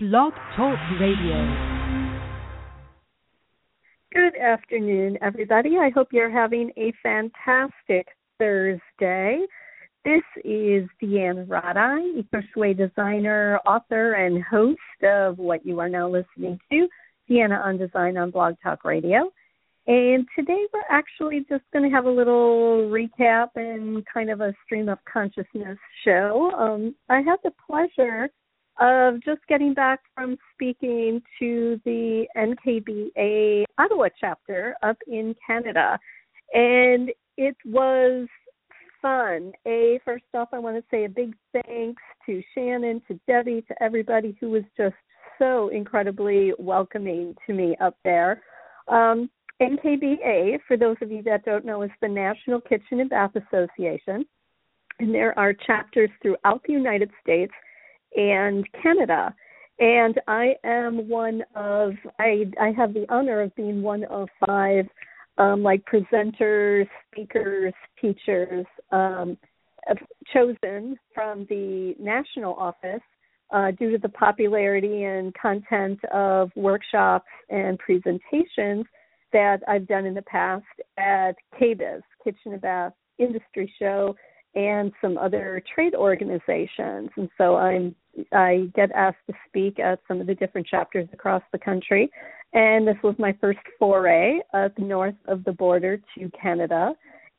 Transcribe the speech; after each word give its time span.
Blog 0.00 0.32
Talk 0.54 0.78
Radio. 1.00 1.34
Good 4.14 4.36
afternoon, 4.40 5.18
everybody. 5.20 5.76
I 5.76 5.90
hope 5.92 6.12
you're 6.12 6.30
having 6.30 6.70
a 6.76 6.92
fantastic 7.02 8.06
Thursday. 8.38 9.40
This 10.04 10.22
is 10.44 10.88
DeAnna 11.02 11.48
Radaj, 11.48 12.24
Feng 12.30 12.76
designer, 12.76 13.58
author, 13.66 14.12
and 14.12 14.40
host 14.44 14.78
of 15.02 15.36
what 15.36 15.66
you 15.66 15.80
are 15.80 15.88
now 15.88 16.08
listening 16.08 16.60
to, 16.70 16.86
Deanna 17.28 17.60
on 17.60 17.76
Design 17.76 18.16
on 18.18 18.30
Blog 18.30 18.54
Talk 18.62 18.84
Radio. 18.84 19.32
And 19.88 20.24
today 20.38 20.64
we're 20.72 20.82
actually 20.88 21.44
just 21.48 21.64
going 21.72 21.90
to 21.90 21.92
have 21.92 22.04
a 22.04 22.10
little 22.10 22.88
recap 22.88 23.48
and 23.56 24.06
kind 24.06 24.30
of 24.30 24.42
a 24.42 24.54
stream 24.64 24.88
of 24.88 24.98
consciousness 25.12 25.76
show. 26.04 26.52
Um, 26.56 26.94
I 27.08 27.20
had 27.20 27.38
the 27.42 27.50
pleasure 27.66 28.28
of 28.80 29.22
just 29.24 29.40
getting 29.48 29.74
back 29.74 30.00
from 30.14 30.36
speaking 30.54 31.20
to 31.38 31.80
the 31.84 32.26
NKBA 32.36 33.64
Ottawa 33.78 34.08
chapter 34.20 34.76
up 34.82 34.96
in 35.06 35.34
Canada. 35.46 35.98
And 36.54 37.10
it 37.36 37.56
was 37.64 38.28
fun. 39.02 39.52
A, 39.66 40.00
first 40.04 40.24
off, 40.34 40.48
I 40.52 40.58
want 40.58 40.76
to 40.76 40.84
say 40.90 41.04
a 41.04 41.08
big 41.08 41.34
thanks 41.52 42.02
to 42.26 42.42
Shannon, 42.54 43.02
to 43.08 43.18
Debbie, 43.26 43.62
to 43.68 43.82
everybody 43.82 44.36
who 44.40 44.50
was 44.50 44.64
just 44.76 44.94
so 45.38 45.68
incredibly 45.68 46.52
welcoming 46.58 47.34
to 47.46 47.54
me 47.54 47.76
up 47.80 47.96
there. 48.04 48.42
Um, 48.88 49.30
NKBA, 49.60 50.58
for 50.66 50.76
those 50.76 50.96
of 51.02 51.10
you 51.10 51.22
that 51.24 51.44
don't 51.44 51.64
know, 51.64 51.82
is 51.82 51.90
the 52.00 52.08
National 52.08 52.60
Kitchen 52.60 53.00
and 53.00 53.10
Bath 53.10 53.32
Association. 53.34 54.24
And 55.00 55.14
there 55.14 55.36
are 55.38 55.52
chapters 55.52 56.10
throughout 56.22 56.62
the 56.66 56.72
United 56.72 57.10
States 57.22 57.52
and 58.16 58.66
Canada. 58.82 59.34
And 59.80 60.20
I 60.26 60.54
am 60.64 61.08
one 61.08 61.42
of 61.54 61.92
I 62.18 62.44
I 62.60 62.72
have 62.76 62.94
the 62.94 63.06
honor 63.08 63.42
of 63.42 63.54
being 63.54 63.82
one 63.82 64.04
of 64.04 64.28
five 64.44 64.86
um, 65.38 65.62
like 65.62 65.84
presenters, 65.84 66.88
speakers, 67.12 67.72
teachers 68.00 68.66
um, 68.90 69.38
chosen 70.32 70.98
from 71.14 71.46
the 71.48 71.94
national 71.98 72.54
office 72.54 73.00
uh, 73.50 73.70
due 73.72 73.92
to 73.92 73.98
the 73.98 74.08
popularity 74.08 75.04
and 75.04 75.32
content 75.34 75.98
of 76.12 76.50
workshops 76.56 77.28
and 77.48 77.78
presentations 77.78 78.84
that 79.32 79.58
I've 79.68 79.86
done 79.86 80.06
in 80.06 80.14
the 80.14 80.22
past 80.22 80.64
at 80.98 81.32
KBIS, 81.60 82.02
Kitchen 82.24 82.52
and 82.52 82.60
Bath 82.60 82.92
Industry 83.18 83.72
Show, 83.78 84.16
and 84.54 84.92
some 85.00 85.18
other 85.18 85.62
trade 85.74 85.94
organizations. 85.94 87.10
And 87.16 87.28
so 87.38 87.56
I'm 87.56 87.94
I 88.32 88.70
get 88.74 88.90
asked 88.92 89.18
to 89.28 89.34
speak 89.48 89.78
at 89.78 90.00
some 90.08 90.20
of 90.20 90.26
the 90.26 90.34
different 90.34 90.66
chapters 90.66 91.08
across 91.12 91.42
the 91.52 91.58
country. 91.58 92.10
And 92.52 92.86
this 92.86 92.96
was 93.02 93.14
my 93.18 93.36
first 93.40 93.58
foray 93.78 94.38
up 94.54 94.78
north 94.78 95.14
of 95.26 95.44
the 95.44 95.52
border 95.52 96.00
to 96.16 96.30
Canada. 96.40 96.92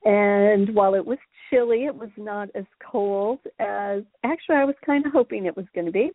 And 0.05 0.73
while 0.73 0.93
it 0.93 1.05
was 1.05 1.17
chilly, 1.49 1.85
it 1.85 1.95
was 1.95 2.09
not 2.15 2.49
as 2.55 2.65
cold 2.91 3.39
as 3.59 4.03
actually 4.23 4.55
I 4.55 4.65
was 4.65 4.75
kind 4.85 5.05
of 5.05 5.11
hoping 5.11 5.45
it 5.45 5.57
was 5.57 5.65
going 5.73 5.87
to 5.87 5.91
be. 5.91 6.11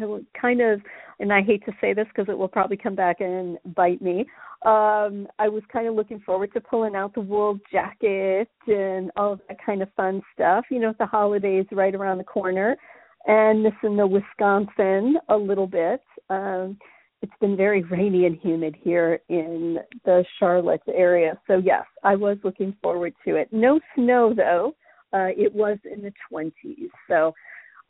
I 0.00 0.04
would 0.04 0.26
kind 0.40 0.60
of, 0.60 0.80
and 1.18 1.32
I 1.32 1.42
hate 1.42 1.64
to 1.64 1.72
say 1.80 1.94
this 1.94 2.06
because 2.14 2.28
it 2.28 2.38
will 2.38 2.48
probably 2.48 2.76
come 2.76 2.94
back 2.94 3.20
and 3.20 3.58
bite 3.74 4.00
me. 4.00 4.20
Um, 4.64 5.26
I 5.38 5.48
was 5.48 5.62
kind 5.72 5.88
of 5.88 5.94
looking 5.94 6.20
forward 6.20 6.52
to 6.52 6.60
pulling 6.60 6.94
out 6.94 7.14
the 7.14 7.20
wool 7.20 7.58
jacket 7.72 8.48
and 8.66 9.10
all 9.16 9.40
that 9.48 9.56
kind 9.64 9.82
of 9.82 9.88
fun 9.96 10.22
stuff. 10.34 10.66
You 10.70 10.80
know, 10.80 10.94
the 10.98 11.06
holidays 11.06 11.66
right 11.72 11.94
around 11.94 12.18
the 12.18 12.24
corner, 12.24 12.76
and 13.26 13.62
missing 13.62 13.96
the 13.96 14.06
Wisconsin 14.06 15.16
a 15.28 15.36
little 15.36 15.66
bit. 15.66 16.02
Um, 16.28 16.78
it's 17.22 17.32
been 17.40 17.56
very 17.56 17.82
rainy 17.82 18.24
and 18.26 18.38
humid 18.38 18.74
here 18.80 19.20
in 19.28 19.78
the 20.04 20.24
Charlotte 20.38 20.82
area. 20.88 21.38
So 21.46 21.58
yes, 21.58 21.84
I 22.02 22.16
was 22.16 22.38
looking 22.44 22.74
forward 22.82 23.14
to 23.26 23.36
it. 23.36 23.48
No 23.52 23.78
snow 23.94 24.32
though. 24.34 24.74
Uh, 25.12 25.28
it 25.36 25.54
was 25.54 25.76
in 25.84 26.02
the 26.02 26.12
20s. 26.32 26.88
So 27.08 27.34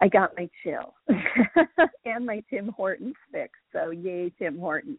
I 0.00 0.08
got 0.08 0.32
my 0.36 0.48
chill 0.62 0.94
and 2.04 2.24
my 2.26 2.42
Tim 2.50 2.68
Hortons 2.68 3.14
fix. 3.30 3.52
So 3.72 3.90
yay, 3.90 4.32
Tim 4.38 4.58
Hortons. 4.58 4.98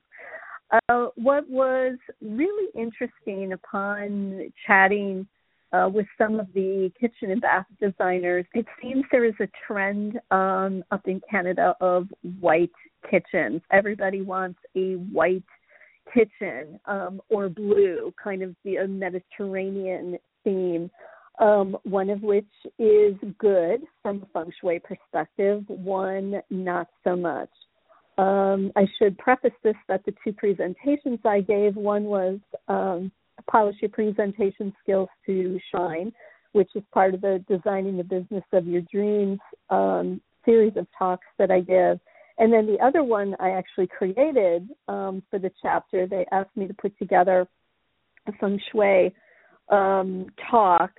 Uh, 0.71 1.07
what 1.15 1.49
was 1.49 1.97
really 2.21 2.69
interesting 2.75 3.51
upon 3.51 4.51
chatting 4.65 5.27
uh, 5.73 5.89
with 5.91 6.05
some 6.17 6.39
of 6.39 6.47
the 6.53 6.91
kitchen 6.99 7.31
and 7.31 7.41
bath 7.41 7.65
designers, 7.79 8.45
it 8.53 8.65
seems 8.81 9.03
there 9.11 9.25
is 9.25 9.33
a 9.39 9.47
trend 9.67 10.19
um, 10.31 10.83
up 10.91 11.07
in 11.07 11.21
Canada 11.29 11.75
of 11.81 12.07
white 12.39 12.71
kitchens. 13.09 13.61
Everybody 13.71 14.21
wants 14.21 14.59
a 14.75 14.93
white 14.93 15.43
kitchen 16.13 16.79
um, 16.85 17.21
or 17.29 17.49
blue, 17.49 18.13
kind 18.21 18.43
of 18.43 18.55
the 18.63 18.85
Mediterranean 18.87 20.17
theme 20.43 20.89
um, 21.41 21.75
one 21.83 22.09
of 22.09 22.21
which 22.21 22.45
is 22.77 23.15
good 23.39 23.81
from 24.01 24.23
a 24.23 24.25
feng 24.33 24.51
shui 24.61 24.79
perspective, 24.79 25.63
one 25.67 26.41
not 26.49 26.87
so 27.03 27.15
much. 27.15 27.49
Um, 28.17 28.71
I 28.75 28.85
should 28.97 29.17
preface 29.17 29.51
this 29.63 29.75
that 29.87 30.05
the 30.05 30.13
two 30.23 30.33
presentations 30.33 31.19
I 31.25 31.41
gave, 31.41 31.75
one 31.75 32.03
was 32.03 32.39
um, 32.67 33.11
Polish 33.49 33.77
Your 33.81 33.89
Presentation 33.89 34.73
Skills 34.83 35.09
to 35.25 35.59
Shine, 35.73 36.11
which 36.53 36.69
is 36.75 36.83
part 36.93 37.13
of 37.13 37.21
the 37.21 37.43
Designing 37.47 37.97
the 37.97 38.03
Business 38.03 38.43
of 38.53 38.67
Your 38.67 38.81
Dreams 38.91 39.39
um, 39.69 40.21
series 40.45 40.73
of 40.75 40.87
talks 40.97 41.27
that 41.37 41.51
I 41.51 41.61
give. 41.61 41.99
And 42.37 42.51
then 42.51 42.65
the 42.65 42.79
other 42.83 43.03
one 43.03 43.35
I 43.39 43.51
actually 43.51 43.87
created 43.87 44.69
um, 44.87 45.21
for 45.29 45.39
the 45.39 45.51
chapter, 45.61 46.07
they 46.07 46.25
asked 46.31 46.55
me 46.55 46.67
to 46.67 46.73
put 46.73 46.97
together 46.97 47.47
a 48.27 48.31
feng 48.33 48.59
shui 48.71 49.13
um, 49.69 50.27
talk 50.49 50.91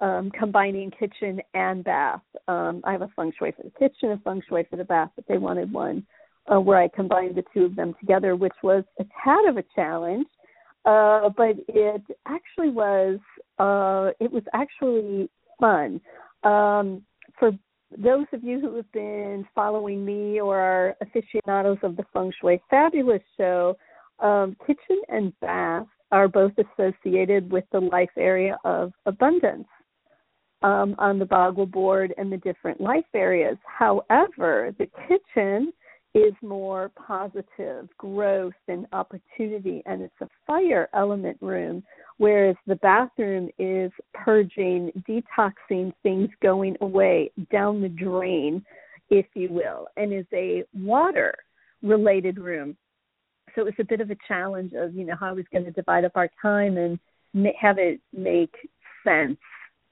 um, 0.00 0.30
combining 0.38 0.90
kitchen 0.90 1.40
and 1.54 1.84
bath. 1.84 2.20
Um, 2.48 2.80
I 2.84 2.92
have 2.92 3.02
a 3.02 3.10
feng 3.16 3.32
shui 3.38 3.52
for 3.52 3.62
the 3.62 3.70
kitchen, 3.70 4.10
a 4.12 4.18
feng 4.18 4.42
shui 4.48 4.64
for 4.68 4.76
the 4.76 4.84
bath, 4.84 5.10
but 5.16 5.24
they 5.28 5.38
wanted 5.38 5.72
one 5.72 6.06
uh, 6.52 6.60
where 6.60 6.78
I 6.78 6.88
combined 6.88 7.36
the 7.36 7.44
two 7.52 7.64
of 7.64 7.76
them 7.76 7.94
together, 8.00 8.36
which 8.36 8.52
was 8.62 8.84
a 8.98 9.04
tad 9.22 9.46
of 9.48 9.56
a 9.56 9.64
challenge. 9.74 10.26
Uh, 10.84 11.30
but 11.36 11.56
it 11.68 12.02
actually 12.26 12.70
was 12.70 13.18
uh, 13.58 14.10
it 14.20 14.30
was 14.30 14.42
actually 14.52 15.30
fun. 15.58 16.00
Um, 16.42 17.02
for 17.38 17.52
those 17.96 18.26
of 18.32 18.42
you 18.42 18.60
who 18.60 18.76
have 18.76 18.90
been 18.92 19.46
following 19.54 20.04
me 20.04 20.40
or 20.40 20.58
are 20.58 20.96
aficionados 21.00 21.78
of 21.82 21.96
the 21.96 22.04
Feng 22.12 22.32
Shui 22.40 22.60
Fabulous 22.68 23.22
show, 23.36 23.76
um, 24.18 24.56
kitchen 24.66 25.00
and 25.08 25.32
bath 25.40 25.86
are 26.12 26.28
both 26.28 26.52
associated 26.58 27.50
with 27.50 27.64
the 27.72 27.80
life 27.80 28.10
area 28.16 28.56
of 28.64 28.92
abundance 29.06 29.66
um, 30.62 30.94
on 30.98 31.18
the 31.18 31.24
Bagua 31.24 31.70
board 31.70 32.14
and 32.16 32.32
the 32.32 32.36
different 32.38 32.80
life 32.80 33.04
areas. 33.14 33.56
However, 33.66 34.74
the 34.78 34.88
kitchen 35.08 35.72
is 36.14 36.32
more 36.42 36.90
positive 36.94 37.88
growth 37.98 38.52
and 38.68 38.86
opportunity, 38.92 39.82
and 39.86 40.00
it's 40.00 40.14
a 40.20 40.28
fire 40.46 40.88
element 40.94 41.36
room, 41.40 41.82
whereas 42.18 42.54
the 42.66 42.76
bathroom 42.76 43.48
is 43.58 43.90
purging, 44.12 44.92
detoxing 45.08 45.92
things 46.02 46.28
going 46.40 46.76
away 46.80 47.30
down 47.50 47.82
the 47.82 47.88
drain, 47.88 48.64
if 49.10 49.26
you 49.34 49.48
will, 49.50 49.88
and 49.96 50.12
is 50.12 50.26
a 50.32 50.62
water 50.72 51.34
related 51.82 52.38
room. 52.38 52.76
So 53.54 53.62
it 53.62 53.64
was 53.64 53.74
a 53.80 53.84
bit 53.84 54.00
of 54.00 54.10
a 54.10 54.16
challenge 54.26 54.72
of, 54.74 54.94
you 54.94 55.04
know, 55.04 55.14
how 55.18 55.30
I 55.30 55.32
was 55.32 55.44
going 55.52 55.64
to 55.64 55.70
divide 55.70 56.04
up 56.04 56.12
our 56.14 56.30
time 56.40 56.76
and 56.76 56.98
have 57.60 57.78
it 57.78 58.00
make 58.12 58.54
sense 59.04 59.38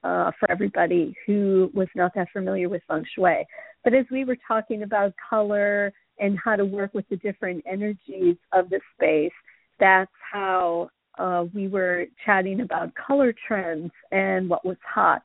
uh, 0.04 0.30
for 0.38 0.50
everybody 0.50 1.14
who 1.26 1.70
was 1.74 1.88
not 1.94 2.14
that 2.14 2.28
familiar 2.32 2.68
with 2.68 2.82
feng 2.88 3.04
shui. 3.14 3.44
But 3.84 3.94
as 3.94 4.04
we 4.10 4.24
were 4.24 4.38
talking 4.46 4.82
about 4.84 5.12
color 5.28 5.92
and 6.18 6.38
how 6.42 6.56
to 6.56 6.64
work 6.64 6.94
with 6.94 7.08
the 7.08 7.16
different 7.16 7.64
energies 7.66 8.36
of 8.52 8.70
the 8.70 8.80
space, 8.94 9.32
that's 9.80 10.10
how 10.32 10.88
uh, 11.18 11.44
we 11.54 11.68
were 11.68 12.06
chatting 12.24 12.60
about 12.60 12.92
color 12.94 13.34
trends 13.46 13.90
and 14.10 14.48
what 14.48 14.64
was 14.64 14.76
hot 14.84 15.22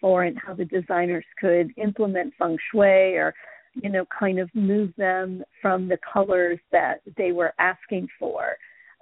for 0.00 0.24
and 0.24 0.36
how 0.44 0.54
the 0.54 0.64
designers 0.64 1.24
could 1.40 1.70
implement 1.76 2.34
feng 2.38 2.56
shui 2.70 3.14
or 3.16 3.32
you 3.74 3.88
know 3.88 4.04
kind 4.18 4.38
of 4.38 4.50
move 4.54 4.92
them 4.96 5.44
from 5.62 5.88
the 5.88 5.98
colors 6.12 6.58
that 6.72 7.00
they 7.16 7.32
were 7.32 7.52
asking 7.58 8.08
for. 8.18 8.56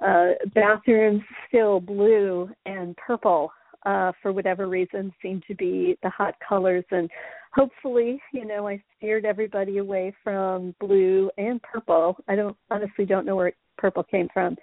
Uh, 0.05 0.33
bathrooms 0.55 1.23
still 1.49 1.81
blue 1.81 2.49
and 2.67 2.97
purple 2.97 3.51
uh, 3.87 4.13
for 4.23 4.33
whatever 4.33 4.69
reason, 4.69 5.13
seem 5.23 5.41
to 5.49 5.55
be 5.55 5.99
the 6.03 6.11
hot 6.11 6.35
colors. 6.47 6.85
And 6.91 7.09
hopefully, 7.53 8.21
you 8.33 8.45
know, 8.45 8.69
I 8.69 8.83
steered 8.97 9.25
everybody 9.25 9.79
away 9.79 10.15
from 10.23 10.75
blue 10.81 11.31
and 11.39 11.63
purple. 11.63 12.17
I 12.29 12.37
don't 12.37 12.57
honestly 12.71 13.05
don't 13.05 13.27
know 13.27 13.37
where 13.37 13.53
purple 13.77 14.03
came 14.03 14.29
from 14.33 14.57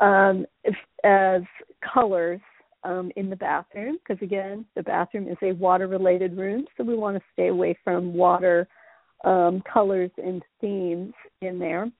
um, 0.00 0.46
if, 0.64 0.74
as 1.04 1.42
colors 1.92 2.40
um, 2.84 3.12
in 3.16 3.30
the 3.30 3.36
bathroom 3.36 3.98
because 3.98 4.22
again, 4.22 4.64
the 4.74 4.82
bathroom 4.82 5.28
is 5.28 5.36
a 5.42 5.52
water-related 5.52 6.36
room, 6.36 6.64
so 6.76 6.84
we 6.84 6.96
want 6.96 7.16
to 7.16 7.22
stay 7.32 7.48
away 7.48 7.76
from 7.84 8.12
water 8.14 8.66
um, 9.24 9.62
colors 9.72 10.10
and 10.18 10.42
themes 10.60 11.12
in 11.42 11.58
there 11.58 11.90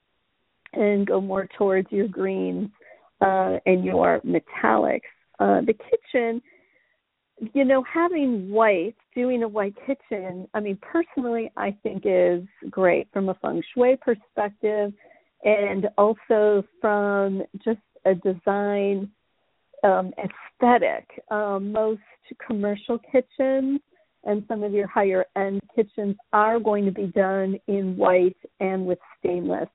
and 0.73 1.07
go 1.07 1.21
more 1.21 1.49
towards 1.57 1.87
your 1.93 2.09
greens 2.09 2.69
uh, 3.21 3.59
and 3.67 3.85
your 3.85 4.21
metallics. 4.21 5.03
Uh, 5.39 5.61
the 5.61 5.75
kitchen, 5.75 6.43
you 7.55 7.65
know, 7.65 7.83
having 7.93 8.51
white, 8.51 8.95
doing 9.15 9.43
a 9.43 9.49
white 9.49 9.75
kitchen, 9.87 10.49
I 10.55 10.61
mean, 10.61 10.79
personally, 10.81 11.51
I 11.57 11.77
think 11.83 12.03
is 12.05 12.43
great 12.71 13.09
from 13.13 13.29
a 13.29 13.35
feng 13.35 13.63
shui 13.75 13.97
perspective 13.97 14.93
and 15.45 15.89
also 15.99 16.65
from 16.81 17.43
just 17.65 17.81
a 18.05 18.15
design 18.15 19.11
um, 19.83 20.13
aesthetic. 20.19 21.09
Um, 21.31 21.73
most 21.73 22.01
commercial 22.47 22.99
kitchens 22.99 23.81
and 24.25 24.45
some 24.47 24.63
of 24.63 24.73
your 24.73 24.87
higher 24.87 25.25
end 25.37 25.61
kitchens 25.75 26.17
are 26.33 26.61
going 26.61 26.85
to 26.85 26.93
be 26.93 27.07
done 27.07 27.57
in 27.67 27.97
white 27.97 28.37
and 28.61 28.87
with 28.87 28.99
stainless. 29.19 29.69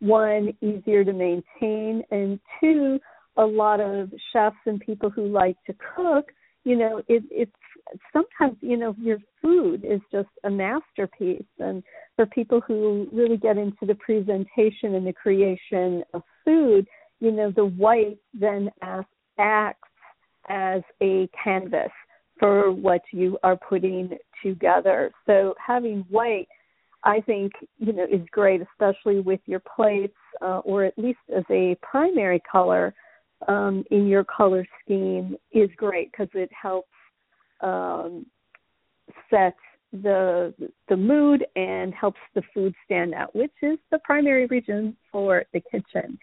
One, 0.00 0.52
easier 0.60 1.04
to 1.04 1.12
maintain, 1.12 2.02
and 2.10 2.38
two, 2.60 3.00
a 3.38 3.44
lot 3.44 3.80
of 3.80 4.10
chefs 4.32 4.56
and 4.66 4.78
people 4.78 5.08
who 5.08 5.26
like 5.26 5.56
to 5.66 5.74
cook, 5.96 6.26
you 6.64 6.76
know, 6.76 7.02
it, 7.08 7.22
it's 7.30 7.52
sometimes, 8.12 8.56
you 8.60 8.76
know, 8.76 8.94
your 8.98 9.18
food 9.40 9.84
is 9.84 10.00
just 10.10 10.28
a 10.44 10.50
masterpiece. 10.50 11.44
And 11.58 11.82
for 12.16 12.26
people 12.26 12.60
who 12.66 13.06
really 13.12 13.36
get 13.36 13.58
into 13.58 13.86
the 13.86 13.94
presentation 13.94 14.94
and 14.94 15.06
the 15.06 15.12
creation 15.12 16.02
of 16.14 16.22
food, 16.44 16.86
you 17.20 17.30
know, 17.30 17.50
the 17.50 17.66
white 17.66 18.18
then 18.32 18.70
acts 19.38 19.88
as 20.48 20.82
a 21.02 21.28
canvas 21.42 21.90
for 22.38 22.72
what 22.72 23.02
you 23.12 23.38
are 23.42 23.56
putting 23.56 24.16
together. 24.42 25.12
So 25.26 25.54
having 25.64 26.04
white, 26.08 26.48
I 27.04 27.20
think, 27.20 27.52
you 27.78 27.92
know, 27.92 28.04
is 28.04 28.26
great, 28.30 28.60
especially 28.62 29.20
with 29.20 29.40
your 29.46 29.60
plates, 29.60 30.16
uh, 30.42 30.58
or 30.64 30.84
at 30.84 30.98
least 30.98 31.18
as 31.34 31.44
a 31.50 31.76
primary 31.82 32.40
color 32.50 32.94
um, 33.48 33.84
in 33.90 34.06
your 34.06 34.24
color 34.24 34.66
scheme, 34.82 35.36
is 35.52 35.70
great 35.76 36.10
because 36.12 36.28
it 36.34 36.50
helps 36.60 36.88
um, 37.60 38.26
set 39.30 39.54
the 40.02 40.52
the 40.88 40.96
mood 40.96 41.44
and 41.56 41.94
helps 41.94 42.20
the 42.34 42.42
food 42.52 42.74
stand 42.84 43.14
out, 43.14 43.34
which 43.34 43.52
is 43.62 43.78
the 43.90 43.98
primary 44.04 44.46
reason 44.46 44.96
for 45.12 45.44
the 45.52 45.60
kitchen. 45.60 46.18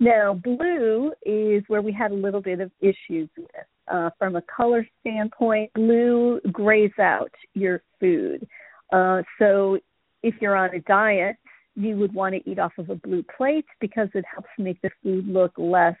Now, 0.00 0.34
blue 0.34 1.12
is 1.24 1.62
where 1.68 1.82
we 1.82 1.92
had 1.92 2.10
a 2.10 2.14
little 2.14 2.42
bit 2.42 2.60
of 2.60 2.70
issues 2.80 3.28
with. 3.36 3.50
Uh, 3.86 4.08
from 4.18 4.34
a 4.34 4.42
color 4.42 4.86
standpoint, 5.00 5.70
blue 5.74 6.40
grays 6.50 6.90
out 6.98 7.30
your 7.52 7.82
food. 8.00 8.46
Uh, 8.92 9.22
so 9.38 9.78
if 10.22 10.34
you're 10.40 10.56
on 10.56 10.74
a 10.74 10.80
diet, 10.80 11.36
you 11.76 11.96
would 11.96 12.14
want 12.14 12.34
to 12.34 12.50
eat 12.50 12.58
off 12.58 12.72
of 12.78 12.88
a 12.88 12.94
blue 12.94 13.22
plate 13.36 13.66
because 13.80 14.08
it 14.14 14.24
helps 14.32 14.48
make 14.58 14.80
the 14.80 14.90
food 15.02 15.28
look 15.28 15.52
less 15.58 15.96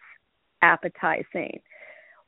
appetizing. 0.64 1.60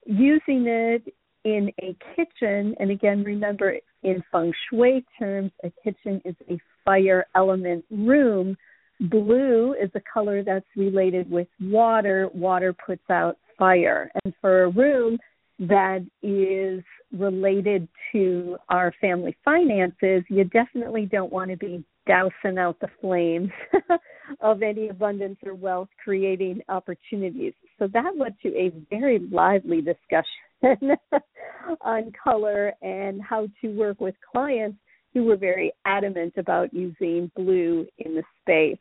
Using 0.04 0.66
it 0.66 1.02
in 1.44 1.72
a 1.82 1.96
kitchen, 2.14 2.74
and 2.78 2.90
again, 2.90 3.24
remember 3.24 3.76
in 4.02 4.22
feng 4.30 4.52
shui 4.68 5.04
terms, 5.18 5.50
a 5.64 5.72
kitchen 5.82 6.20
is 6.24 6.36
a 6.50 6.58
fire 6.84 7.26
element 7.34 7.84
room. 7.90 8.56
Blue 9.00 9.74
is 9.74 9.90
a 9.94 10.00
color 10.12 10.42
that's 10.42 10.66
related 10.76 11.30
with 11.30 11.48
water. 11.60 12.28
Water 12.34 12.72
puts 12.72 13.08
out 13.10 13.38
fire. 13.58 14.10
And 14.24 14.34
for 14.40 14.64
a 14.64 14.70
room 14.70 15.18
that 15.58 16.04
is 16.22 16.84
related 17.16 17.88
to 18.12 18.56
our 18.68 18.92
family 19.00 19.36
finances, 19.44 20.22
you 20.28 20.44
definitely 20.44 21.06
don't 21.06 21.32
want 21.32 21.50
to 21.50 21.56
be 21.56 21.82
dousing 22.06 22.58
out 22.58 22.78
the 22.80 22.88
flames 23.00 23.50
of 24.40 24.62
any 24.62 24.88
abundance 24.88 25.38
or 25.44 25.54
wealth 25.54 25.88
creating 26.02 26.60
opportunities. 26.68 27.54
So 27.78 27.88
that 27.88 28.12
led 28.16 28.34
to 28.42 28.48
a 28.56 28.72
very 28.90 29.18
lively 29.18 29.82
discussion 29.82 30.26
on 31.82 32.12
color 32.22 32.72
and 32.82 33.20
how 33.22 33.48
to 33.60 33.68
work 33.68 34.00
with 34.00 34.14
clients 34.32 34.78
who 35.12 35.24
were 35.24 35.36
very 35.36 35.72
adamant 35.84 36.34
about 36.36 36.72
using 36.72 37.30
blue 37.36 37.86
in 37.98 38.14
the 38.14 38.22
space. 38.42 38.78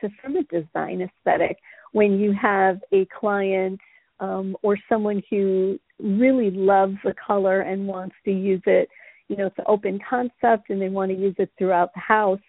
So, 0.00 0.08
from 0.20 0.36
a 0.36 0.42
design 0.44 1.00
aesthetic, 1.02 1.58
when 1.92 2.18
you 2.18 2.32
have 2.40 2.80
a 2.92 3.06
client 3.18 3.80
um, 4.20 4.56
or 4.62 4.76
someone 4.88 5.22
who 5.30 5.78
really 5.98 6.50
loves 6.50 6.96
the 7.04 7.14
color 7.14 7.60
and 7.60 7.86
wants 7.86 8.14
to 8.24 8.32
use 8.32 8.62
it, 8.66 8.88
you 9.28 9.36
know, 9.36 9.46
it's 9.46 9.58
an 9.58 9.64
open 9.66 9.98
concept 10.08 10.70
and 10.70 10.80
they 10.80 10.88
want 10.88 11.10
to 11.10 11.16
use 11.16 11.34
it 11.38 11.50
throughout 11.56 11.92
the 11.94 12.00
house, 12.00 12.40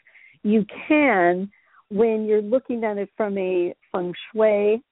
you 0.44 0.66
can, 0.88 1.50
when 1.90 2.26
you're 2.26 2.42
looking 2.42 2.84
at 2.84 2.98
it 2.98 3.10
from 3.16 3.38
a 3.38 3.74
feng 3.92 4.14
shui 4.32 4.84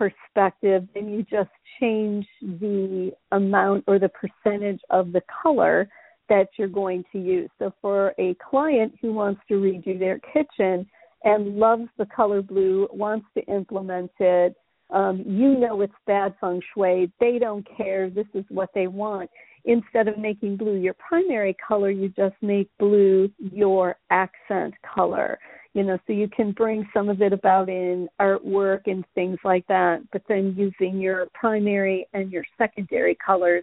perspective, 0.00 0.88
then 0.94 1.10
you 1.10 1.22
just 1.22 1.50
change 1.78 2.26
the 2.40 3.12
amount 3.32 3.84
or 3.86 3.98
the 3.98 4.08
percentage 4.08 4.80
of 4.88 5.12
the 5.12 5.20
color 5.42 5.88
that 6.30 6.48
you're 6.56 6.68
going 6.68 7.04
to 7.12 7.18
use. 7.18 7.50
So 7.58 7.74
for 7.82 8.14
a 8.18 8.34
client 8.48 8.94
who 9.02 9.12
wants 9.12 9.42
to 9.48 9.54
redo 9.54 9.98
their 9.98 10.18
kitchen 10.32 10.86
and 11.24 11.56
loves 11.56 11.88
the 11.98 12.06
color 12.06 12.40
blue, 12.40 12.88
wants 12.92 13.26
to 13.36 13.44
implement 13.44 14.10
it, 14.20 14.54
um, 14.88 15.22
you 15.26 15.58
know 15.58 15.82
it's 15.82 15.92
bad 16.06 16.34
feng 16.40 16.62
shui. 16.72 17.12
They 17.20 17.38
don't 17.38 17.66
care. 17.76 18.08
This 18.08 18.26
is 18.32 18.44
what 18.48 18.70
they 18.74 18.86
want. 18.86 19.28
Instead 19.66 20.08
of 20.08 20.16
making 20.16 20.56
blue 20.56 20.76
your 20.76 20.94
primary 20.94 21.54
color, 21.66 21.90
you 21.90 22.08
just 22.08 22.36
make 22.40 22.70
blue 22.78 23.30
your 23.38 23.96
accent 24.10 24.72
color. 24.94 25.38
You 25.72 25.84
know, 25.84 25.98
so 26.06 26.12
you 26.12 26.28
can 26.28 26.52
bring 26.52 26.88
some 26.92 27.08
of 27.08 27.22
it 27.22 27.32
about 27.32 27.68
in 27.68 28.08
artwork 28.20 28.80
and 28.86 29.04
things 29.14 29.38
like 29.44 29.64
that, 29.68 30.00
but 30.12 30.22
then 30.28 30.54
using 30.56 31.00
your 31.00 31.26
primary 31.32 32.08
and 32.12 32.32
your 32.32 32.44
secondary 32.58 33.16
colors 33.24 33.62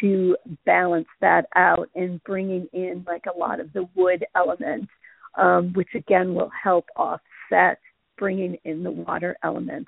to 0.00 0.36
balance 0.64 1.06
that 1.20 1.46
out 1.54 1.88
and 1.94 2.22
bringing 2.24 2.66
in 2.72 3.04
like 3.06 3.24
a 3.32 3.38
lot 3.38 3.60
of 3.60 3.72
the 3.72 3.88
wood 3.94 4.26
element, 4.34 4.88
um, 5.36 5.72
which 5.74 5.88
again 5.94 6.34
will 6.34 6.50
help 6.62 6.86
offset 6.96 7.78
bringing 8.18 8.56
in 8.64 8.82
the 8.82 8.90
water 8.90 9.36
element 9.44 9.86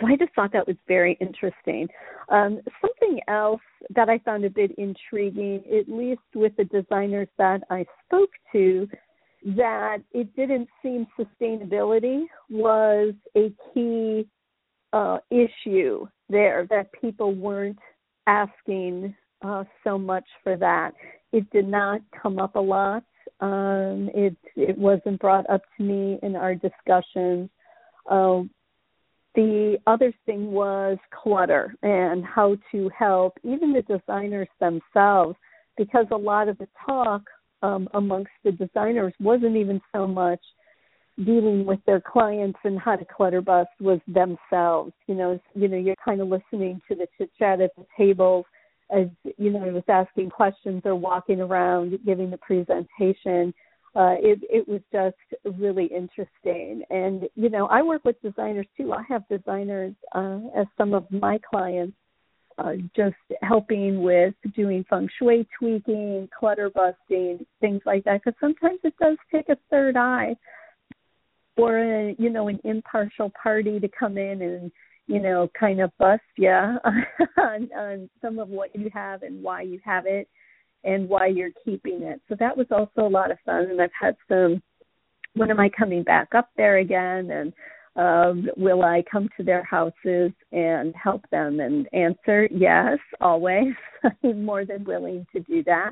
so 0.00 0.06
I 0.06 0.16
just 0.16 0.34
thought 0.34 0.52
that 0.52 0.66
was 0.66 0.76
very 0.86 1.16
interesting. 1.20 1.88
Um, 2.28 2.60
something 2.80 3.20
else 3.28 3.60
that 3.94 4.08
I 4.08 4.18
found 4.18 4.44
a 4.44 4.50
bit 4.50 4.72
intriguing, 4.78 5.62
at 5.66 5.88
least 5.88 6.20
with 6.34 6.52
the 6.56 6.64
designers 6.64 7.28
that 7.38 7.62
I 7.70 7.86
spoke 8.04 8.30
to, 8.52 8.88
that 9.56 9.98
it 10.12 10.34
didn't 10.36 10.68
seem 10.82 11.06
sustainability 11.18 12.24
was 12.50 13.14
a 13.36 13.52
key 13.72 14.26
uh, 14.92 15.18
issue 15.30 16.06
there, 16.28 16.66
that 16.68 16.90
people 17.00 17.34
weren't 17.34 17.78
asking 18.26 19.14
uh, 19.42 19.64
so 19.84 19.96
much 19.96 20.24
for 20.42 20.56
that. 20.56 20.92
It 21.32 21.48
did 21.50 21.68
not 21.68 22.00
come 22.20 22.38
up 22.38 22.56
a 22.56 22.60
lot. 22.60 23.04
Um, 23.40 24.10
it 24.14 24.36
it 24.56 24.76
wasn't 24.76 25.20
brought 25.20 25.48
up 25.48 25.62
to 25.76 25.82
me 25.82 26.18
in 26.22 26.34
our 26.34 26.54
discussions. 26.54 27.48
Uh, 28.10 28.42
the 29.34 29.78
other 29.86 30.12
thing 30.26 30.50
was 30.50 30.98
clutter 31.22 31.74
and 31.82 32.24
how 32.24 32.56
to 32.72 32.90
help 32.98 33.38
even 33.44 33.72
the 33.72 33.82
designers 33.82 34.48
themselves, 34.58 35.36
because 35.76 36.06
a 36.10 36.16
lot 36.16 36.48
of 36.48 36.58
the 36.58 36.68
talk 36.84 37.22
um, 37.62 37.88
amongst 37.94 38.30
the 38.44 38.52
designers 38.52 39.12
wasn't 39.20 39.56
even 39.56 39.80
so 39.94 40.06
much 40.06 40.40
dealing 41.24 41.66
with 41.66 41.80
their 41.86 42.00
clients 42.00 42.58
and 42.64 42.78
how 42.78 42.94
to 42.94 43.04
clutter 43.04 43.40
bust 43.40 43.70
was 43.80 44.00
themselves. 44.06 44.92
You 45.06 45.16
know, 45.16 45.40
you 45.54 45.68
know, 45.68 45.76
you're 45.76 45.96
kind 46.04 46.20
of 46.20 46.28
listening 46.28 46.80
to 46.88 46.94
the 46.94 47.08
chit 47.16 47.30
chat 47.38 47.60
at 47.60 47.74
the 47.76 47.86
tables 47.96 48.44
as 48.90 49.06
you 49.36 49.50
know, 49.50 49.58
was 49.58 49.82
asking 49.88 50.30
questions 50.30 50.80
or 50.86 50.94
walking 50.94 51.42
around 51.42 51.98
giving 52.06 52.30
the 52.30 52.38
presentation 52.38 53.52
uh, 53.98 54.14
it 54.20 54.38
it 54.50 54.68
was 54.68 54.80
just 54.92 55.56
really 55.58 55.86
interesting. 55.86 56.82
And 56.90 57.28
you 57.34 57.48
know, 57.48 57.66
I 57.66 57.82
work 57.82 58.04
with 58.04 58.20
designers 58.22 58.66
too. 58.76 58.92
I 58.92 59.02
have 59.08 59.26
designers 59.28 59.94
uh, 60.14 60.40
as 60.56 60.66
some 60.76 60.94
of 60.94 61.10
my 61.10 61.38
clients, 61.50 61.96
uh, 62.58 62.74
just 62.96 63.16
helping 63.42 64.02
with 64.02 64.34
doing 64.54 64.84
feng 64.90 65.08
shui 65.18 65.46
tweaking, 65.58 66.28
clutter 66.36 66.70
busting, 66.70 67.44
things 67.60 67.80
like 67.86 68.04
that. 68.04 68.20
Because 68.24 68.38
sometimes 68.40 68.80
it 68.84 68.94
does 69.00 69.16
take 69.32 69.48
a 69.48 69.56
third 69.70 69.96
eye 69.96 70.36
or 71.56 71.78
a, 71.78 72.14
you 72.18 72.30
know 72.30 72.48
an 72.48 72.60
impartial 72.64 73.32
party 73.40 73.80
to 73.80 73.88
come 73.88 74.18
in 74.18 74.42
and 74.42 74.72
you 75.06 75.20
know 75.20 75.48
kind 75.58 75.80
of 75.80 75.90
bust 75.98 76.22
you 76.36 76.48
on, 77.38 77.68
on 77.76 78.10
some 78.20 78.38
of 78.38 78.48
what 78.48 78.74
you 78.74 78.90
have 78.92 79.22
and 79.22 79.42
why 79.42 79.62
you 79.62 79.80
have 79.84 80.04
it 80.06 80.28
and 80.84 81.08
why 81.08 81.26
you're 81.26 81.50
keeping 81.64 82.02
it. 82.02 82.20
So 82.28 82.36
that 82.38 82.56
was 82.56 82.66
also 82.70 83.06
a 83.06 83.10
lot 83.10 83.30
of 83.30 83.38
fun. 83.44 83.66
And 83.70 83.80
I've 83.80 83.90
had 83.98 84.16
some, 84.28 84.62
when 85.34 85.50
am 85.50 85.60
I 85.60 85.68
coming 85.68 86.02
back 86.02 86.28
up 86.34 86.50
there 86.56 86.78
again? 86.78 87.30
And 87.30 87.52
um, 87.98 88.48
will 88.56 88.82
I 88.82 89.02
come 89.10 89.28
to 89.36 89.42
their 89.42 89.64
houses 89.64 90.30
and 90.52 90.94
help 90.94 91.28
them? 91.30 91.60
And 91.60 91.88
answer, 91.92 92.48
yes, 92.50 92.98
always. 93.20 93.74
I'm 94.24 94.44
more 94.44 94.64
than 94.64 94.84
willing 94.84 95.26
to 95.34 95.40
do 95.40 95.64
that. 95.64 95.90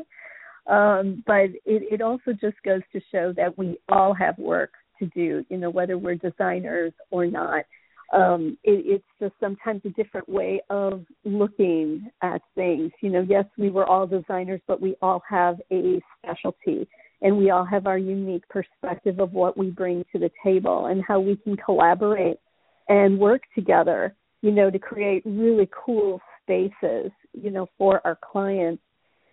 Um, 0.72 1.22
but 1.26 1.50
it, 1.64 1.82
it 1.92 2.00
also 2.00 2.32
just 2.32 2.56
goes 2.64 2.82
to 2.92 3.00
show 3.12 3.32
that 3.36 3.58
we 3.58 3.78
all 3.88 4.14
have 4.14 4.38
work 4.38 4.70
to 5.00 5.06
do, 5.06 5.44
you 5.48 5.58
know, 5.58 5.70
whether 5.70 5.98
we're 5.98 6.14
designers 6.14 6.92
or 7.10 7.26
not. 7.26 7.64
Um, 8.12 8.56
it, 8.62 8.84
it's 8.86 9.04
just 9.20 9.34
sometimes 9.40 9.82
a 9.84 9.90
different 9.90 10.28
way 10.28 10.60
of 10.70 11.04
looking 11.24 12.08
at 12.22 12.40
things. 12.54 12.92
You 13.00 13.10
know, 13.10 13.26
yes, 13.28 13.44
we 13.58 13.68
were 13.68 13.84
all 13.84 14.06
designers, 14.06 14.60
but 14.68 14.80
we 14.80 14.96
all 15.02 15.22
have 15.28 15.56
a 15.72 16.00
specialty 16.18 16.85
and 17.26 17.36
we 17.36 17.50
all 17.50 17.64
have 17.64 17.88
our 17.88 17.98
unique 17.98 18.48
perspective 18.48 19.18
of 19.18 19.32
what 19.32 19.58
we 19.58 19.68
bring 19.68 20.04
to 20.12 20.18
the 20.20 20.30
table 20.44 20.86
and 20.86 21.02
how 21.02 21.18
we 21.18 21.34
can 21.34 21.56
collaborate 21.56 22.38
and 22.88 23.18
work 23.18 23.42
together, 23.52 24.14
you 24.42 24.52
know, 24.52 24.70
to 24.70 24.78
create 24.78 25.24
really 25.26 25.68
cool 25.72 26.20
spaces, 26.40 27.10
you 27.32 27.50
know, 27.50 27.68
for 27.76 28.00
our 28.04 28.16
clients 28.22 28.80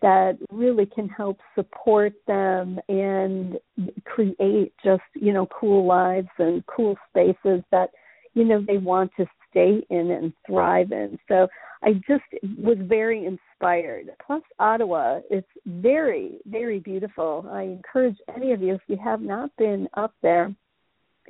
that 0.01 0.39
really 0.51 0.87
can 0.87 1.07
help 1.07 1.37
support 1.53 2.13
them 2.25 2.79
and 2.89 3.59
create 4.05 4.73
just, 4.83 5.03
you 5.13 5.31
know, 5.31 5.45
cool 5.45 5.85
lives 5.85 6.29
and 6.39 6.65
cool 6.65 6.95
spaces 7.11 7.61
that, 7.69 7.91
you 8.33 8.43
know, 8.43 8.59
they 8.65 8.79
want 8.79 9.11
to 9.17 9.25
stay 9.51 9.85
in 9.91 10.09
and 10.09 10.33
thrive 10.47 10.91
in. 10.91 11.19
So 11.27 11.47
I 11.83 11.93
just 12.07 12.23
was 12.57 12.77
very 12.81 13.23
inspired. 13.63 14.09
Plus, 14.25 14.41
Ottawa, 14.59 15.19
it's 15.29 15.47
very, 15.65 16.39
very 16.45 16.79
beautiful. 16.79 17.47
I 17.51 17.63
encourage 17.63 18.17
any 18.35 18.51
of 18.51 18.61
you, 18.61 18.75
if 18.75 18.81
you 18.87 18.97
have 19.03 19.21
not 19.21 19.55
been 19.57 19.87
up 19.95 20.13
there, 20.21 20.53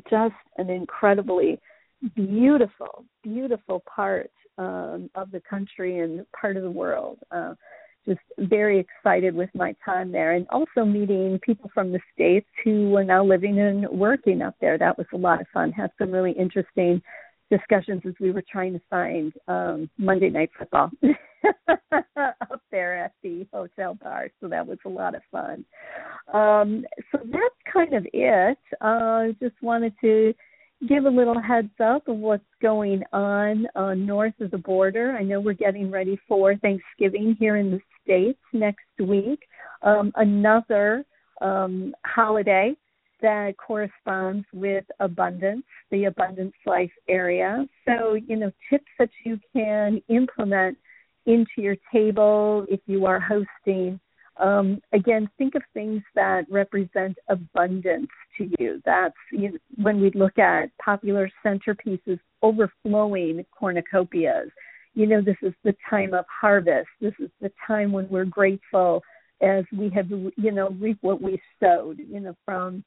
just 0.10 0.34
an 0.58 0.70
incredibly 0.70 1.60
beautiful, 2.16 3.06
beautiful 3.24 3.84
part 3.94 4.32
um, 4.58 5.10
of 5.16 5.32
the 5.32 5.42
country 5.48 6.00
and 6.00 6.26
part 6.40 6.58
of 6.58 6.64
the 6.64 6.72
world. 6.72 7.20
Uh, 7.32 7.54
just 8.06 8.20
very 8.38 8.80
excited 8.80 9.34
with 9.34 9.50
my 9.54 9.74
time 9.86 10.12
there 10.12 10.34
and 10.34 10.46
also 10.50 10.84
meeting 10.84 11.40
people 11.42 11.72
from 11.74 11.90
the 11.90 12.00
states 12.14 12.48
who 12.66 12.94
are 12.98 13.04
now 13.04 13.24
living 13.24 13.58
and 13.60 13.88
working 13.88 14.42
up 14.42 14.54
there 14.60 14.78
that 14.78 14.98
was 14.98 15.08
a 15.14 15.18
lot 15.18 15.40
of 15.40 15.48
fun 15.54 15.72
had 15.72 15.90
some 15.98 16.12
really 16.12 16.34
interesting 16.34 17.02
discussions 17.50 18.02
as 18.06 18.14
we 18.20 18.32
were 18.32 18.44
trying 18.52 18.74
to 18.74 18.82
find 18.90 19.32
um 19.48 19.90
monday 19.98 20.30
night 20.30 20.50
football 20.60 20.92
up 22.22 22.62
there 22.72 22.98
at 22.98 23.14
the 23.24 23.46
hotel 23.54 23.96
bar 24.02 24.30
so 24.40 24.48
that 24.48 24.66
was 24.66 24.78
a 24.86 24.90
lot 24.90 25.16
of 25.16 25.22
fun 25.32 25.66
um 26.34 26.86
so 27.12 27.20
that's 27.26 27.72
kind 27.72 27.94
of 27.94 28.06
it 28.14 28.58
uh 28.82 29.28
just 29.42 29.56
wanted 29.62 29.94
to 30.02 30.34
give 30.88 31.06
a 31.06 31.10
little 31.10 31.40
heads 31.40 31.72
up 31.84 32.08
of 32.08 32.18
what's 32.18 32.44
going 32.62 33.04
on 33.14 33.68
uh, 33.76 33.94
north 33.94 34.34
of 34.42 34.52
the 34.52 34.58
border. 34.58 35.16
I 35.18 35.24
know 35.24 35.40
we're 35.40 35.54
getting 35.54 35.90
ready 35.90 36.20
for 36.28 36.56
Thanksgiving 36.58 37.38
here 37.40 37.58
in 37.58 37.72
the 37.72 37.80
States 38.04 38.40
next 38.52 38.84
week, 39.00 39.40
um, 39.82 40.12
another 40.16 41.06
um, 41.42 41.94
holiday 42.06 42.74
that 43.22 43.56
corresponds 43.58 44.46
with 44.54 44.84
abundance, 45.00 45.64
the 45.92 46.06
abundance 46.06 46.54
life 46.66 46.92
area. 47.08 47.66
So, 47.86 48.16
you 48.16 48.36
know, 48.36 48.52
tips 48.70 48.92
that 49.00 49.10
you 49.24 49.40
can 49.54 50.02
implement 50.10 50.78
into 51.26 51.58
your 51.58 51.76
table 51.92 52.66
if 52.70 52.80
you 52.86 53.06
are 53.06 53.20
hosting 53.20 54.00
um, 54.38 54.82
again, 54.94 55.30
think 55.38 55.56
of 55.56 55.62
things 55.74 56.02
that 56.16 56.46
represent 56.50 57.18
abundance 57.30 58.10
to 58.38 58.50
you. 58.60 58.82
That's 58.86 59.14
you 59.32 59.52
know, 59.52 59.58
when 59.76 60.02
we 60.02 60.12
look 60.12 60.40
at 60.40 60.76
popular 60.84 61.30
centerpieces, 61.46 62.20
overflowing 62.42 63.46
cornucopias. 63.60 64.50
You 64.96 65.08
know, 65.08 65.22
this 65.22 65.38
is 65.42 65.54
the 65.64 65.76
time 65.90 66.14
of 66.14 66.26
harvest. 66.30 66.88
This 67.02 67.14
is 67.20 67.30
the 67.42 67.52
time 67.66 67.92
when 67.92 68.08
we're 68.10 68.26
grateful 68.26 69.04
as 69.42 69.66
we 69.76 69.90
have, 69.90 70.10
you 70.10 70.52
know, 70.52 70.70
reap 70.80 70.98
what 71.02 71.22
we 71.22 71.42
sowed, 71.60 72.00
you 72.00 72.20
know, 72.20 72.36
from 72.46 72.84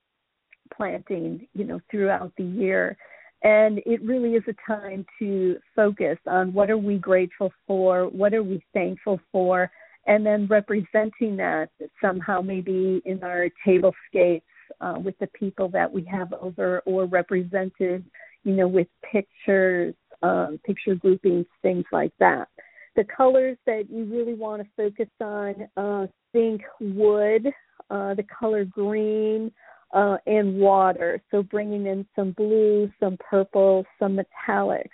planting, 0.76 1.46
you 1.54 1.64
know, 1.64 1.80
throughout 1.90 2.32
the 2.36 2.44
year. 2.44 2.96
And 3.42 3.80
it 3.86 4.02
really 4.02 4.34
is 4.34 4.42
a 4.48 4.54
time 4.66 5.04
to 5.18 5.58
focus 5.74 6.18
on 6.26 6.52
what 6.52 6.70
are 6.70 6.78
we 6.78 6.96
grateful 6.96 7.52
for, 7.66 8.08
what 8.08 8.34
are 8.34 8.42
we 8.42 8.62
thankful 8.72 9.20
for, 9.30 9.70
and 10.06 10.24
then 10.24 10.46
representing 10.46 11.36
that 11.36 11.68
somehow 12.00 12.40
maybe 12.40 13.02
in 13.04 13.22
our 13.22 13.48
tablescapes 13.66 14.42
uh, 14.80 14.94
with 15.02 15.18
the 15.18 15.26
people 15.28 15.68
that 15.68 15.90
we 15.90 16.04
have 16.04 16.32
over 16.34 16.80
or 16.86 17.06
represented 17.06 18.04
you 18.44 18.52
know 18.52 18.68
with 18.68 18.88
pictures 19.10 19.94
um, 20.22 20.58
picture 20.64 20.94
groupings 20.94 21.46
things 21.62 21.84
like 21.92 22.12
that. 22.18 22.48
The 22.94 23.04
colors 23.04 23.58
that 23.66 23.90
you 23.90 24.04
really 24.04 24.34
want 24.34 24.62
to 24.62 24.68
focus 24.76 25.10
on 25.20 25.68
uh, 25.76 26.06
think 26.32 26.62
wood 26.80 27.46
uh, 27.90 28.14
the 28.14 28.24
color 28.24 28.64
green 28.64 29.52
uh, 29.96 30.18
and 30.26 30.58
water 30.58 31.20
so 31.30 31.42
bringing 31.42 31.86
in 31.86 32.06
some 32.14 32.32
blue 32.32 32.90
some 33.00 33.16
purple 33.18 33.84
some 33.98 34.16
metallics 34.16 34.90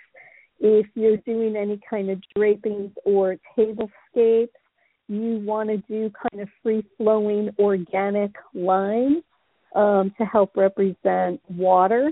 if 0.59 0.85
you're 0.95 1.17
doing 1.17 1.55
any 1.55 1.79
kind 1.89 2.09
of 2.09 2.19
drapings 2.35 2.91
or 3.05 3.37
tablescapes 3.57 4.49
you 5.07 5.41
want 5.45 5.69
to 5.69 5.77
do 5.77 6.11
kind 6.31 6.41
of 6.41 6.49
free 6.61 6.83
flowing 6.97 7.49
organic 7.59 8.31
lines 8.53 9.23
um, 9.75 10.13
to 10.17 10.25
help 10.25 10.55
represent 10.55 11.41
water, 11.49 12.11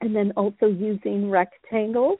and 0.00 0.14
then 0.14 0.32
also 0.36 0.66
using 0.66 1.30
rectangles. 1.30 2.18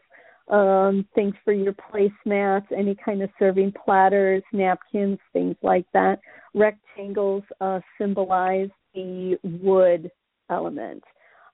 Um, 0.48 1.08
things 1.16 1.34
for 1.44 1.52
your 1.52 1.72
placemats, 1.74 2.66
any 2.76 2.94
kind 2.94 3.20
of 3.20 3.30
serving 3.36 3.72
platters, 3.84 4.44
napkins, 4.52 5.18
things 5.32 5.56
like 5.60 5.86
that. 5.92 6.20
Rectangles 6.54 7.42
uh, 7.60 7.80
symbolize 7.98 8.68
the 8.96 9.38
wood 9.62 10.10
element. 10.50 11.04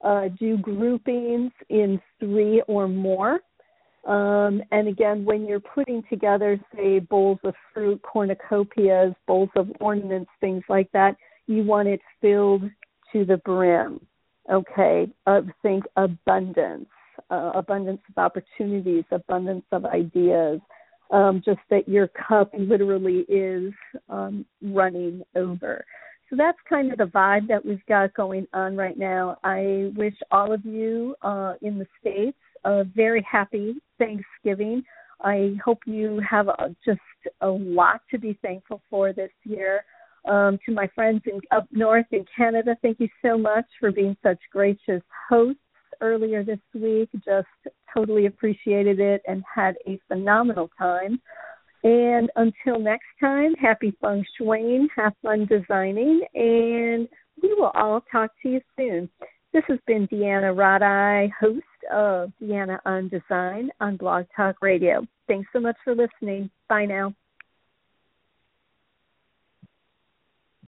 Uh, 0.03 0.29
do 0.39 0.57
groupings 0.57 1.53
in 1.69 2.01
three 2.19 2.63
or 2.67 2.89
more. 2.89 3.41
Um, 4.07 4.63
and 4.73 4.89
again, 4.89 5.25
when 5.25 5.47
you're 5.47 5.61
putting 5.61 6.03
together, 6.11 6.59
say, 6.75 6.99
bowls 6.99 7.39
of 7.45 7.55
fruit, 7.73 8.01
cornucopias, 8.03 9.15
bowls 9.29 9.51
of 9.55 9.71
ornaments, 9.81 10.31
things 10.41 10.65
like 10.69 10.91
that, 10.93 11.17
you 11.47 11.63
want 11.63 11.89
it 11.89 12.01
filled 12.21 12.63
to 13.13 13.25
the 13.25 13.37
brim. 13.39 14.01
Okay, 14.51 15.09
uh, 15.27 15.43
think 15.63 15.85
abundance, 15.97 16.89
uh, 17.31 17.53
abundance 17.55 18.01
of 18.09 18.21
opportunities, 18.21 19.05
abundance 19.13 19.65
of 19.71 19.85
ideas. 19.85 20.61
Um, 21.13 21.43
just 21.45 21.61
that 21.71 21.89
your 21.89 22.09
cup 22.09 22.51
literally 22.55 23.27
is 23.29 23.73
um, 24.09 24.47
running 24.63 25.23
over. 25.37 25.85
So 26.33 26.37
that's 26.39 26.57
kind 26.67 26.91
of 26.91 26.97
the 26.97 27.05
vibe 27.05 27.47
that 27.49 27.63
we've 27.63 27.85
got 27.85 28.15
going 28.15 28.47
on 28.55 28.75
right 28.75 28.97
now. 28.97 29.37
I 29.45 29.93
wish 29.95 30.15
all 30.31 30.51
of 30.51 30.65
you 30.65 31.15
uh, 31.21 31.55
in 31.61 31.79
the 31.79 31.87
States 32.01 32.39
a 32.65 32.85
very 32.85 33.23
happy 33.31 33.75
Thanksgiving. 33.99 34.83
I 35.21 35.57
hope 35.63 35.81
you 35.85 36.23
have 36.27 36.49
a, 36.49 36.75
just 36.87 37.01
a 37.43 37.49
lot 37.49 38.01
to 38.11 38.19
be 38.19 38.39
thankful 38.41 38.81
for 38.89 39.13
this 39.13 39.29
year. 39.45 39.85
Um, 40.27 40.59
to 40.65 40.73
my 40.73 40.89
friends 40.95 41.21
in, 41.27 41.39
up 41.51 41.67
north 41.71 42.07
in 42.13 42.25
Canada, 42.35 42.79
thank 42.81 42.99
you 42.99 43.09
so 43.21 43.37
much 43.37 43.67
for 43.79 43.93
being 43.93 44.17
such 44.23 44.39
gracious 44.51 45.03
hosts 45.29 45.61
earlier 46.01 46.43
this 46.43 46.61
week. 46.73 47.11
Just 47.27 47.47
totally 47.93 48.25
appreciated 48.25 49.01
it 49.01 49.21
and 49.29 49.45
had 49.55 49.75
a 49.87 50.01
phenomenal 50.09 50.71
time. 50.79 51.21
And 51.85 52.31
until 52.37 52.79
next 52.79 53.07
time, 53.19 53.55
happy 53.55 53.97
feng 54.01 54.25
shui, 54.39 54.89
have 54.97 55.15
fun 55.23 55.47
designing, 55.47 56.23
and 56.35 57.09
we 57.43 57.55
will 57.55 57.73
all 57.75 58.03
talk 58.13 58.31
to 58.43 58.49
you 58.49 58.61
soon. 58.77 59.09
This 59.53 59.65
has 59.69 59.79
been 59.87 60.07
DeAnna 60.09 60.55
Radaj, 60.55 61.31
host 61.39 61.65
of 61.93 62.33
Deanna 62.41 62.79
on 62.87 63.09
Design 63.09 63.71
on 63.81 63.97
Blog 63.97 64.27
Talk 64.35 64.57
Radio. 64.63 65.07
Thanks 65.27 65.49
so 65.53 65.61
much 65.61 65.77
for 65.85 65.95
listening. 65.95 66.51
Bye 66.69 66.87
now. 66.87 67.15